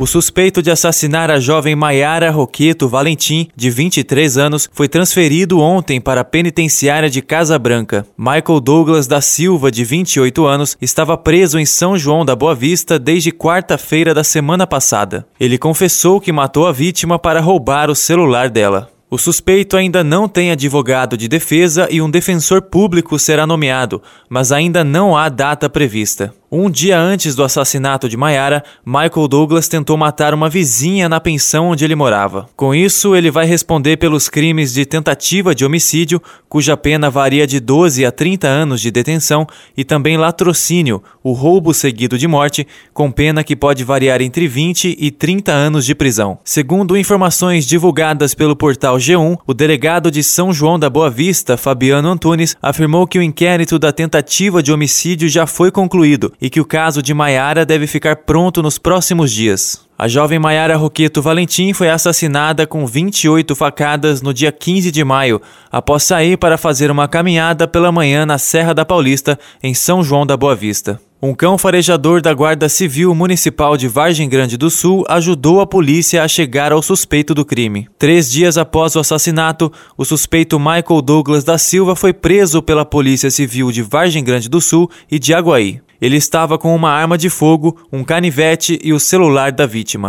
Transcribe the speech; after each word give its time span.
O 0.00 0.06
suspeito 0.06 0.62
de 0.62 0.70
assassinar 0.70 1.28
a 1.28 1.40
jovem 1.40 1.74
Maiara 1.74 2.30
Roqueto 2.30 2.88
Valentim, 2.88 3.48
de 3.56 3.68
23 3.68 4.38
anos, 4.38 4.70
foi 4.72 4.86
transferido 4.88 5.58
ontem 5.58 6.00
para 6.00 6.20
a 6.20 6.24
penitenciária 6.24 7.10
de 7.10 7.20
Casa 7.20 7.58
Branca. 7.58 8.06
Michael 8.16 8.60
Douglas 8.60 9.08
da 9.08 9.20
Silva, 9.20 9.72
de 9.72 9.82
28 9.82 10.46
anos, 10.46 10.76
estava 10.80 11.18
preso 11.18 11.58
em 11.58 11.66
São 11.66 11.98
João 11.98 12.24
da 12.24 12.36
Boa 12.36 12.54
Vista 12.54 12.96
desde 12.96 13.32
quarta-feira 13.32 14.14
da 14.14 14.22
semana 14.22 14.68
passada. 14.68 15.26
Ele 15.40 15.58
confessou 15.58 16.20
que 16.20 16.30
matou 16.30 16.68
a 16.68 16.72
vítima 16.72 17.18
para 17.18 17.40
roubar 17.40 17.90
o 17.90 17.96
celular 17.96 18.50
dela. 18.50 18.88
O 19.10 19.16
suspeito 19.16 19.74
ainda 19.74 20.04
não 20.04 20.28
tem 20.28 20.50
advogado 20.50 21.16
de 21.16 21.28
defesa 21.28 21.88
e 21.90 22.02
um 22.02 22.10
defensor 22.10 22.60
público 22.60 23.18
será 23.18 23.46
nomeado, 23.46 24.02
mas 24.28 24.52
ainda 24.52 24.84
não 24.84 25.16
há 25.16 25.30
data 25.30 25.68
prevista. 25.70 26.32
Um 26.50 26.70
dia 26.70 26.98
antes 26.98 27.34
do 27.34 27.44
assassinato 27.44 28.08
de 28.08 28.16
Mayara, 28.16 28.64
Michael 28.82 29.28
Douglas 29.28 29.68
tentou 29.68 29.98
matar 29.98 30.32
uma 30.32 30.48
vizinha 30.48 31.06
na 31.06 31.20
pensão 31.20 31.68
onde 31.68 31.84
ele 31.84 31.94
morava. 31.94 32.48
Com 32.56 32.74
isso, 32.74 33.14
ele 33.14 33.30
vai 33.30 33.44
responder 33.44 33.98
pelos 33.98 34.30
crimes 34.30 34.72
de 34.72 34.86
tentativa 34.86 35.54
de 35.54 35.66
homicídio, 35.66 36.22
cuja 36.48 36.74
pena 36.74 37.10
varia 37.10 37.46
de 37.46 37.60
12 37.60 38.02
a 38.06 38.10
30 38.10 38.48
anos 38.48 38.80
de 38.80 38.90
detenção, 38.90 39.46
e 39.76 39.84
também 39.84 40.16
latrocínio, 40.16 41.02
o 41.22 41.32
roubo 41.32 41.74
seguido 41.74 42.16
de 42.16 42.26
morte, 42.26 42.66
com 42.94 43.12
pena 43.12 43.44
que 43.44 43.54
pode 43.54 43.84
variar 43.84 44.22
entre 44.22 44.48
20 44.48 44.96
e 44.98 45.10
30 45.10 45.52
anos 45.52 45.84
de 45.84 45.94
prisão. 45.94 46.38
Segundo 46.42 46.96
informações 46.96 47.66
divulgadas 47.66 48.32
pelo 48.32 48.56
portal 48.56 48.96
G1, 48.96 49.36
o 49.46 49.52
delegado 49.52 50.10
de 50.10 50.24
São 50.24 50.50
João 50.50 50.78
da 50.78 50.88
Boa 50.88 51.10
Vista, 51.10 51.58
Fabiano 51.58 52.08
Antunes, 52.08 52.56
afirmou 52.62 53.06
que 53.06 53.18
o 53.18 53.22
inquérito 53.22 53.78
da 53.78 53.92
tentativa 53.92 54.62
de 54.62 54.72
homicídio 54.72 55.28
já 55.28 55.46
foi 55.46 55.70
concluído 55.70 56.32
e 56.40 56.48
que 56.48 56.60
o 56.60 56.64
caso 56.64 57.02
de 57.02 57.12
Maiara 57.12 57.66
deve 57.66 57.86
ficar 57.86 58.16
pronto 58.16 58.62
nos 58.62 58.78
próximos 58.78 59.32
dias. 59.32 59.86
A 59.98 60.06
jovem 60.06 60.38
Maiara 60.38 60.76
Roqueto 60.76 61.20
Valentim 61.20 61.72
foi 61.72 61.90
assassinada 61.90 62.66
com 62.66 62.86
28 62.86 63.56
facadas 63.56 64.22
no 64.22 64.32
dia 64.32 64.52
15 64.52 64.92
de 64.92 65.02
maio, 65.02 65.42
após 65.72 66.04
sair 66.04 66.36
para 66.36 66.56
fazer 66.56 66.88
uma 66.88 67.08
caminhada 67.08 67.66
pela 67.66 67.90
manhã 67.90 68.24
na 68.24 68.38
Serra 68.38 68.72
da 68.72 68.84
Paulista, 68.84 69.36
em 69.60 69.74
São 69.74 70.02
João 70.02 70.24
da 70.24 70.36
Boa 70.36 70.54
Vista. 70.54 71.00
Um 71.20 71.34
cão 71.34 71.58
farejador 71.58 72.22
da 72.22 72.32
Guarda 72.32 72.68
Civil 72.68 73.12
Municipal 73.12 73.76
de 73.76 73.88
Vargem 73.88 74.28
Grande 74.28 74.56
do 74.56 74.70
Sul 74.70 75.04
ajudou 75.08 75.60
a 75.60 75.66
polícia 75.66 76.22
a 76.22 76.28
chegar 76.28 76.70
ao 76.70 76.80
suspeito 76.80 77.34
do 77.34 77.44
crime. 77.44 77.88
Três 77.98 78.30
dias 78.30 78.56
após 78.56 78.94
o 78.94 79.00
assassinato, 79.00 79.72
o 79.96 80.04
suspeito 80.04 80.60
Michael 80.60 81.02
Douglas 81.02 81.42
da 81.42 81.58
Silva 81.58 81.96
foi 81.96 82.12
preso 82.12 82.62
pela 82.62 82.84
Polícia 82.84 83.32
Civil 83.32 83.72
de 83.72 83.82
Vargem 83.82 84.22
Grande 84.22 84.48
do 84.48 84.60
Sul 84.60 84.88
e 85.10 85.18
de 85.18 85.34
Aguaí. 85.34 85.80
Ele 86.00 86.16
estava 86.16 86.56
com 86.56 86.74
uma 86.74 86.90
arma 86.90 87.18
de 87.18 87.28
fogo, 87.28 87.76
um 87.92 88.04
canivete 88.04 88.78
e 88.82 88.92
o 88.92 89.00
celular 89.00 89.50
da 89.50 89.66
vítima. 89.66 90.08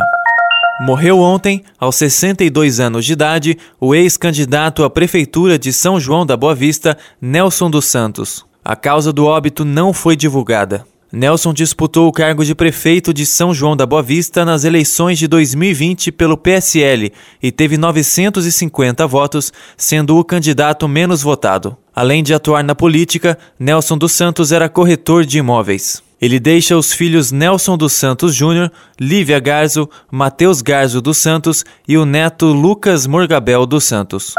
Morreu 0.81 1.19
ontem, 1.19 1.63
aos 1.77 1.95
62 1.97 2.79
anos 2.79 3.05
de 3.05 3.13
idade, 3.13 3.57
o 3.79 3.93
ex-candidato 3.93 4.83
à 4.83 4.89
Prefeitura 4.89 5.59
de 5.59 5.73
São 5.73 5.99
João 5.99 6.25
da 6.25 6.37
Boa 6.37 6.55
Vista, 6.55 6.97
Nelson 7.21 7.69
dos 7.69 7.85
Santos. 7.85 8.45
A 8.63 8.75
causa 8.75 9.11
do 9.11 9.25
óbito 9.25 9.65
não 9.65 9.91
foi 9.91 10.15
divulgada. 10.15 10.85
Nelson 11.12 11.53
disputou 11.53 12.08
o 12.08 12.12
cargo 12.12 12.46
de 12.46 12.53
prefeito 12.53 13.12
de 13.12 13.25
São 13.25 13.52
João 13.52 13.75
da 13.75 13.84
Boa 13.84 14.03
Vista 14.03 14.46
nas 14.46 14.64
eleições 14.64 15.18
de 15.18 15.28
2020 15.28 16.12
pelo 16.12 16.38
PSL 16.38 17.12
e 17.42 17.52
teve 17.52 17.78
950 17.78 19.08
votos, 19.08 19.52
sendo 19.75 20.18
o 20.18 20.24
candidato 20.24 20.88
menos 20.88 21.24
votado. 21.24 21.75
Além 21.96 22.22
de 22.22 22.34
atuar 22.34 22.64
na 22.64 22.75
política, 22.75 23.40
Nelson 23.59 23.97
dos 23.97 24.12
Santos 24.12 24.52
era 24.52 24.70
corretor 24.70 25.25
de 25.25 25.40
imóveis. 25.40 26.03
Ele 26.22 26.40
deixa 26.40 26.78
os 26.78 26.94
filhos 26.94 27.31
Nelson 27.31 27.76
dos 27.76 27.94
Santos 27.94 28.36
Júnior, 28.36 28.72
Lívia 29.00 29.40
Garzo, 29.40 29.90
Matheus 30.12 30.62
Garzo 30.62 31.02
dos 31.02 31.18
Santos 31.18 31.66
e 31.88 31.97
o 31.97 32.06
neto 32.06 32.46
Lucas 32.47 33.08
Morgabel 33.08 33.66
dos 33.66 33.86
Santos. 33.86 34.36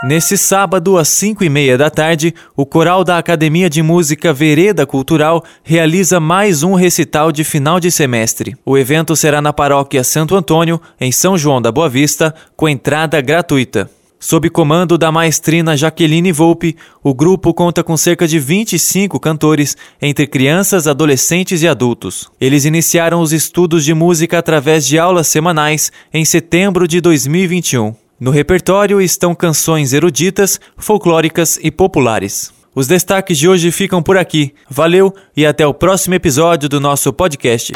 Nesse 0.00 0.38
sábado, 0.38 0.96
às 0.96 1.08
5 1.08 1.42
e 1.42 1.48
meia 1.48 1.76
da 1.76 1.90
tarde, 1.90 2.32
o 2.56 2.64
coral 2.64 3.02
da 3.02 3.18
Academia 3.18 3.68
de 3.68 3.82
Música 3.82 4.32
Vereda 4.32 4.86
Cultural 4.86 5.42
realiza 5.64 6.20
mais 6.20 6.62
um 6.62 6.74
recital 6.74 7.32
de 7.32 7.42
final 7.42 7.80
de 7.80 7.90
semestre. 7.90 8.56
O 8.64 8.78
evento 8.78 9.16
será 9.16 9.42
na 9.42 9.52
paróquia 9.52 10.04
Santo 10.04 10.36
Antônio, 10.36 10.80
em 11.00 11.10
São 11.10 11.36
João 11.36 11.60
da 11.60 11.72
Boa 11.72 11.88
Vista, 11.88 12.32
com 12.56 12.68
entrada 12.68 13.20
gratuita. 13.20 13.90
Sob 14.20 14.48
comando 14.50 14.96
da 14.96 15.10
maestrina 15.10 15.76
Jaqueline 15.76 16.30
Volpe, 16.30 16.76
o 17.02 17.12
grupo 17.12 17.52
conta 17.52 17.82
com 17.82 17.96
cerca 17.96 18.26
de 18.26 18.38
25 18.38 19.18
cantores, 19.18 19.76
entre 20.00 20.28
crianças, 20.28 20.86
adolescentes 20.86 21.62
e 21.62 21.66
adultos. 21.66 22.30
Eles 22.40 22.64
iniciaram 22.64 23.20
os 23.20 23.32
estudos 23.32 23.84
de 23.84 23.94
música 23.94 24.38
através 24.38 24.86
de 24.86 24.96
aulas 24.96 25.26
semanais 25.26 25.90
em 26.14 26.24
setembro 26.24 26.86
de 26.86 27.00
2021. 27.00 28.07
No 28.20 28.32
repertório 28.32 29.00
estão 29.00 29.32
canções 29.32 29.92
eruditas, 29.92 30.58
folclóricas 30.76 31.58
e 31.62 31.70
populares. 31.70 32.52
Os 32.74 32.88
destaques 32.88 33.38
de 33.38 33.48
hoje 33.48 33.70
ficam 33.70 34.02
por 34.02 34.16
aqui. 34.16 34.52
Valeu 34.68 35.14
e 35.36 35.46
até 35.46 35.64
o 35.64 35.72
próximo 35.72 36.14
episódio 36.14 36.68
do 36.68 36.80
nosso 36.80 37.12
podcast. 37.12 37.72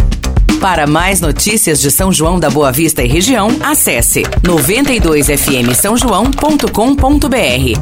Para 0.60 0.86
mais 0.86 1.20
notícias 1.20 1.80
de 1.80 1.90
São 1.90 2.12
João 2.12 2.40
da 2.40 2.50
Boa 2.50 2.72
Vista 2.72 3.02
e 3.04 3.08
região, 3.08 3.48
acesse 3.62 4.22
92fm 4.42 5.74
São 5.74 5.96
João.com.br 5.96 6.66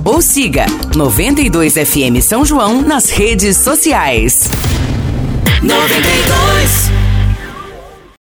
ou 0.05 0.21
siga 0.21 0.67
92fm 0.93 2.21
São 2.21 2.45
João 2.45 2.83
nas 2.83 3.09
redes 3.11 3.57
sociais. 3.57 4.45
92 5.63 7.00